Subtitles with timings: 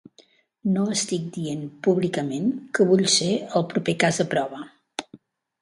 [0.77, 4.67] No estic dient públicament que vull ser el proper cas de prova.